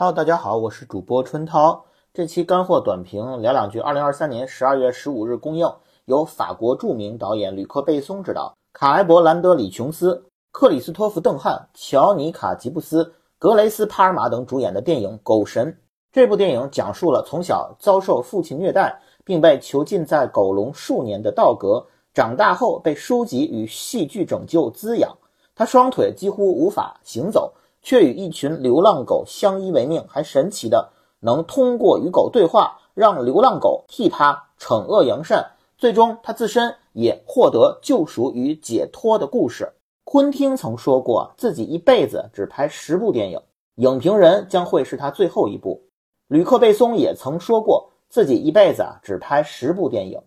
[0.00, 1.84] Hello，大家好，我是主播春涛。
[2.14, 3.80] 这期干货短评聊两句。
[3.80, 5.68] 二零二三年十二月十五日公映，
[6.04, 15.66] 由法国著名导演吕克·贝松执导，卡莱伯·兰德里琼斯、克里斯托弗·邓汉、乔尼卡·吉布斯、格雷斯·帕尔玛等主演的电影《狗神》。
[16.12, 21.84] 这部电影讲述了从小遭受父亲虐待，并被囚禁在狗笼数年的道格，
[22.14, 25.12] 长大后被书籍与戏剧拯救滋养。
[25.56, 27.52] 他双腿几乎无法行走。
[27.82, 39.72] 却与一群流浪狗相依为命，还神奇的能通过与狗对话，让流浪狗替他惩恶扬善，最终他自身也获得救赎与解脱的故事。
[40.04, 43.38] 昆汀曾说过，自己一辈子只拍十部电影，
[43.76, 45.82] 《影评人》将会是他最后一部。
[46.28, 50.20] 吕克·贝松也曾说过，自己一辈子啊只拍十部电影。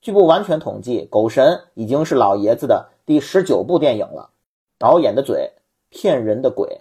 [0.00, 4.30] 据不完全统计，《狗神》已经是老爷子的第十九部电影了。
[4.78, 5.52] 导演的嘴，
[5.90, 6.80] 骗人的鬼。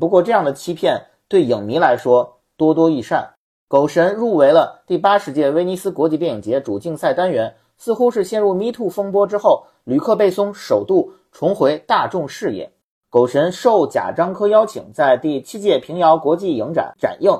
[0.00, 3.34] 不过，这样的欺骗对影迷来说多多益善。
[3.68, 12.72] 狗神入围了第八十届威尼斯国际电影节主竞赛单元，似乎是陷入 Me Too 风波之后，吕克·贝松首度重回大众视野。
[13.08, 17.30] 狗神受贾樟柯邀请，在第七届平遥国际影展展映。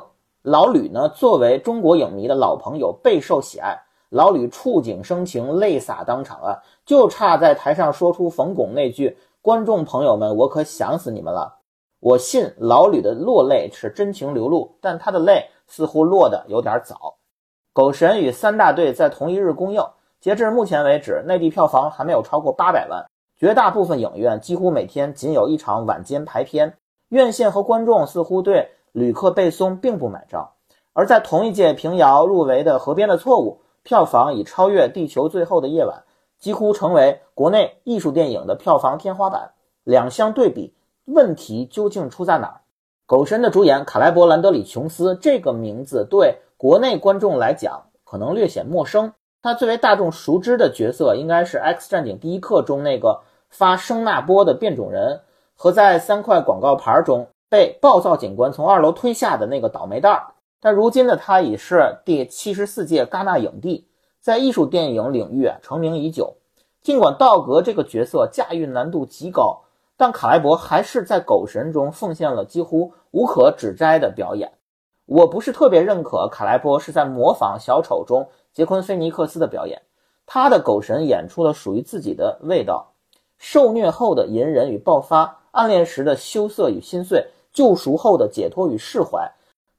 [0.42, 3.82] 老吕呢，作为中国影迷的老朋友，备受喜爱。
[4.10, 11.56] 老吕触景生情，泪洒当场啊，就差在台上说出冯巩那句：“观众朋友们，我可想死你们了。”
[12.04, 16.94] 我信老吕的落泪是真情流露，但他的泪似乎落得有点早。
[17.72, 19.82] 《狗神》与三大队在同一日公映，
[20.20, 23.02] 截至目前为止，内地票房还没有超过八百万。
[23.38, 26.76] 绝大部分影院几乎每天仅有一场晚间排片，
[27.08, 30.50] 院线和观众似乎对吕克·贝松并不买账。
[30.92, 36.04] 而在同一届平遥入围的《河边的错误》，票房已超越《地球最后的夜晚》，
[36.44, 39.52] 几乎成为国内艺术电影的票房天花板。
[39.84, 40.74] 两相对比。
[41.06, 42.60] 问题究竟出在哪儿？
[43.06, 49.12] 狗神的主演卡莱伯·兰德里琼斯这个名字对国内观众来讲可能略显陌生。
[49.42, 53.20] 他最为大众熟知的角色应该是《X 战警：第一课》中那个
[53.50, 55.20] 发声纳波的变种人，
[55.54, 60.32] 和在三块广告牌中被暴躁警官从二楼推下的那个倒霉蛋儿。
[60.58, 63.86] 但如今的他已是第七十四届戛纳影帝，
[64.18, 66.34] 在艺术电影领域成名已久。
[66.80, 69.60] 尽管道格这个角色驾驭难度极高。
[69.96, 74.52] 但卡莱伯还是在《狗神》中奉献了几乎无可指摘的表演。
[75.06, 79.82] 我不是特别认可卡莱伯是在模仿《小丑》中杰昆·菲尼克斯的表演。
[80.26, 82.92] 他的《狗神》演出了属于自己的味道：
[83.36, 89.30] 受虐后的隐忍与爆发，暗恋时的羞涩与心碎，救赎后的解脱与释怀，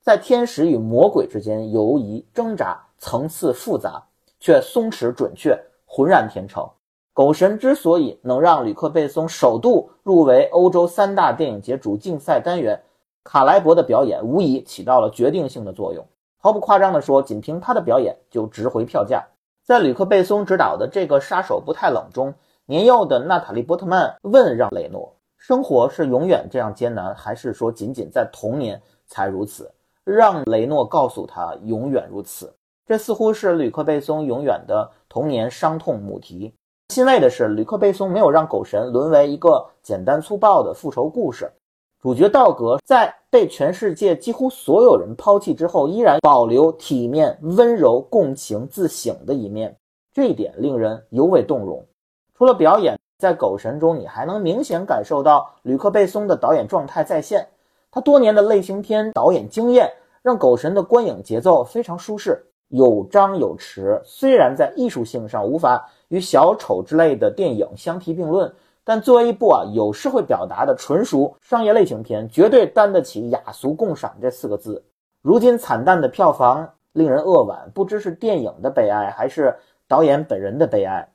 [0.02, 4.03] 在天使与魔鬼之间游移挣扎，层次复杂
[4.40, 6.64] 却松弛准确，浑然天成。
[7.16, 12.84] 《狗神》之所以能让吕克·贝松首度入围欧洲三大电影节主竞赛单元，
[13.24, 16.06] 卡莱伯的表演无疑起到了决定性的作用。
[16.38, 19.26] 毫不夸张地说，仅凭他的表演就值回票价。
[19.64, 22.34] 在吕克·贝松执导的这个杀手不太冷中，
[22.66, 29.72] 年幼的娜塔莉·波特曼问让·雷诺：“生活是永远这样艰难，还是说仅仅在童年才如此？”
[30.03, 32.53] 让·雷诺告诉他：“永远如此。”
[32.86, 36.53] 这似乎是吕克·贝松永远的童年伤痛母题。
[36.90, 41.51] 欣慰的是，吕克·贝松没有让《狗神》沦为一个简单粗暴的复仇故事。
[42.00, 49.75] 主角道格在被全世界几乎所有人抛弃之后，依然保留体面、温柔、共情、自省的一面，
[50.13, 51.85] 这一点令人尤为动容。
[52.34, 57.46] 除了表演，在《狗神》中，你还能明显感受到吕克·贝松的导演状态再现。
[57.91, 59.91] 他多年的类型片导演经验，
[60.22, 62.46] 让《狗神》的观影节奏非常舒适。
[62.70, 68.52] 有张有弛，虽然在艺术性上无法与小丑之类的电影相提并论，
[68.84, 74.84] 但作为一部啊有社会表达的纯属商业类型片，绝对担得起雅俗共赏这四个字。
[75.22, 79.56] 如今惨淡的票房令人扼腕，不知是电影的悲哀，还是
[79.88, 81.08] 导演本人的悲哀。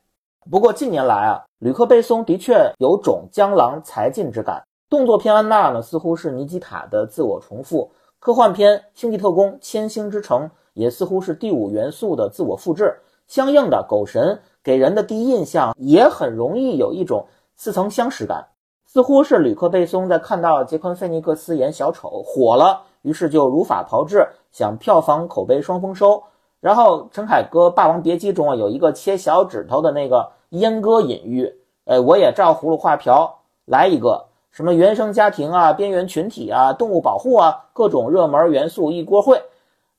[0.50, 4.62] 不过近年来啊，吕克·贝松的确有种江郎才尽之感。
[4.88, 7.88] 动作片《安娜》呢，似乎是尼基塔的自我重复；
[8.18, 10.42] 科幻片《星际特工：千星之城》。
[10.80, 12.96] 也似乎是第五元素的自我复制，
[13.28, 18.46] 相应的，狗神给人的第一印象也很容易有一种似曾相识感，
[18.86, 26.22] 似乎是吕克·贝松在看到杰昆·菲尼克斯演小丑火了，于是就如法炮制，想票房口碑双丰收。
[26.60, 31.54] 然后陈凯歌《霸王别姬》中啊有一个切小指头的那个阉割隐喻，
[31.84, 39.40] 哎，我也照葫芦画瓢来一个什么原生家庭啊、边缘群体啊、动物保护啊，各种热门元素一锅烩。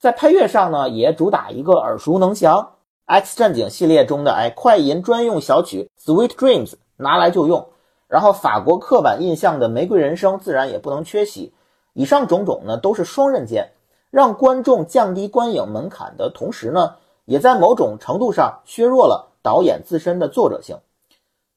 [0.01, 2.59] 在配乐上呢，也主打一个耳熟能详，
[3.05, 7.67] 《X 战警》系列中的哎快银专用小曲《Sweet Dreams》拿来就用。
[8.07, 11.53] 然后法国刻板印象的《玫瑰人生》自然也不能缺席。
[11.93, 13.73] 以上种种呢，都是双刃剑，
[14.09, 16.95] 让观众降低观影门槛的同时呢，
[17.25, 20.79] 也在某种程度上削弱了导演自身的作者性。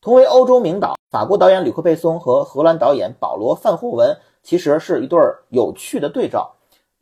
[0.02, 5.18] 同为欧洲名导，法国导演吕克·贝松和荷兰导演保罗·范霍文其实是一对
[5.48, 6.52] 有趣的对照。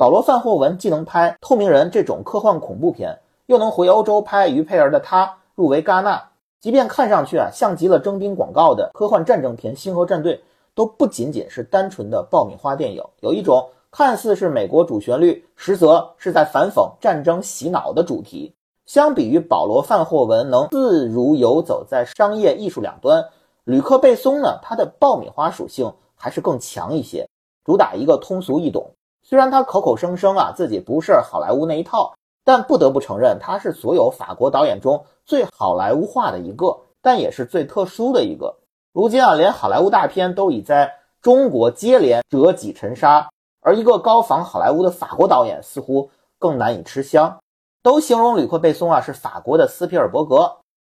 [0.03, 3.17] 保罗·范霍文既能拍《透明人》这种科幻恐怖片，
[3.47, 6.21] 又能回欧洲拍于佩尔的《他》入围戛纳。
[6.61, 10.35] 即便看上去啊像极了征兵广告的科幻战争片《星河战队》，
[10.75, 18.53] 都不仅仅是单纯的爆米花电影，有一种看似是美国主旋律，实则是在反讽战争洗脑的主题。
[18.87, 23.25] 相比于保罗·范霍文能自如游走在商业艺术两端，
[23.63, 27.25] 吕克·贝松呢，他的爆米花属性还是更强一些，
[27.65, 28.91] 主打一个通俗易懂。
[29.33, 32.13] 虽然他口口声声啊自己不是好莱坞那一套，
[32.45, 36.67] 但不得不承认他是所有法国导演中最好莱坞化的一个，
[37.01, 38.55] 但也是最特殊的一个。
[38.93, 40.93] 如今啊，连好莱坞大片都已在
[41.23, 43.27] 中国接连折戟沉沙，
[43.63, 47.35] 而一个高仿好莱坞的法国导演似乎更难以吃香。
[47.83, 50.57] 都形容吕克·贝松啊是法国的斯皮尔伯格，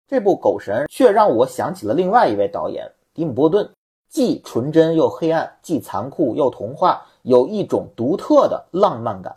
[0.09, 3.71] 这部《狗神》却让我想起了另外一位导演迪姆·波顿，
[4.09, 9.36] 既纯真又黑暗，既残酷又童话，有一种独特的浪漫感。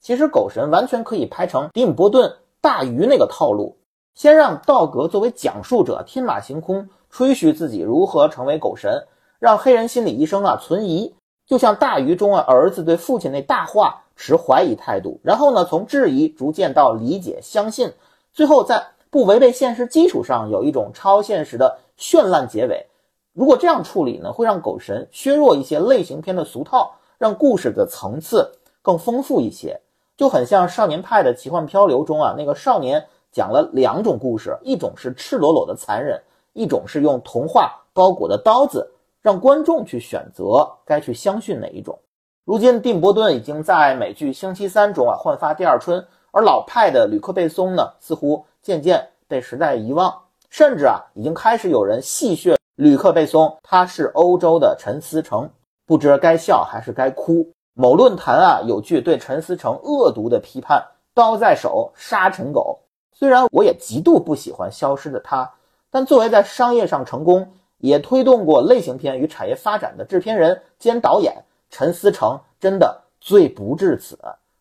[0.00, 2.30] 其实《狗神》完全可以拍成迪姆·波顿
[2.60, 3.76] 大鱼那个套路，
[4.14, 9.06] 先让道格作为讲述者天马行空吹嘘自己如何成为狗神，
[9.38, 11.14] 让黑人心理医生啊存疑，
[11.46, 14.02] 就像大鱼中啊儿子对父亲那大话。
[14.20, 17.92] 持怀疑态度，然后呢，从质疑逐渐到理解、相信，
[18.32, 22.84] 最后在不违背现实基础上有一种超现实的绚烂结尾。
[23.32, 28.48] 如果这样处理呢，会让《狗神》削弱一些类型片的俗套，让故事的层次
[28.80, 29.78] 更丰富一些，
[30.16, 36.22] 就很像《少年派的奇幻漂流》中啊，那个少年讲了两种故事，一种是赤裸裸的残忍，
[36.52, 38.88] 一种是用童话包裹的刀子，
[39.20, 41.98] 让观众去选择该去相信哪一种。
[42.44, 50.14] 如今，蒂姆·波顿已经在美剧《星期三》中啊焕发第二春，而老派的吕克·贝松呢，似乎渐渐被时代遗忘，
[50.48, 55.50] 甚至啊，已经开始有人戏谑吕克·贝松，他是欧洲的陈思诚，
[55.88, 57.50] 不知该笑还是该哭。
[57.72, 62.78] 某论坛啊，有句对陈思诚恶毒的批判：“刀在手，杀陈狗。”
[63.10, 65.44] 虽然我也极度不喜欢《消失的他》，
[65.90, 71.34] 但作为在商业上成功，也推动过类型片与产业发展的制片人兼导演。
[71.70, 74.18] 陈思诚真的罪不至此，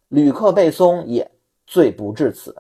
[0.08, 1.30] 吕克·贝松也
[1.66, 2.56] 罪不至此。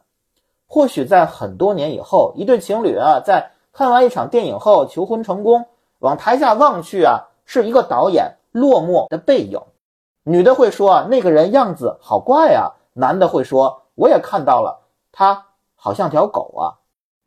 [0.67, 5.65] 或许在很多年以后，一对情侣啊，在看完一场电影后求婚成功，
[5.99, 9.59] 往台下望去啊，是一个导演落寞的背影。
[10.23, 14.77] 女的会说啊，那个人样子好怪啊；男的会说，我也看到了，
[15.11, 15.45] 他
[15.75, 16.75] 好像条狗啊。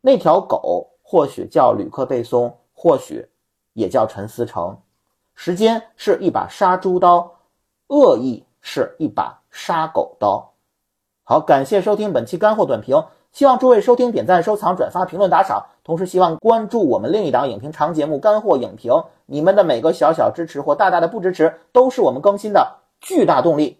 [0.01, 3.27] 那条狗或许叫吕克·贝松，或许
[3.73, 4.77] 也叫陈思诚。
[5.33, 7.31] 时间是一把杀猪刀，
[7.87, 10.51] 恶意是一把杀狗刀。
[11.23, 18.91] 好，感谢收听本期干货短评，希望诸位收听、点赞、收藏、转发、评论、打赏，同时希望关注我们另一档影评长节目《干货影评》。
[19.31, 23.77] 你们的每个小小支持或大大的不支持，都是我们更新的巨大动力。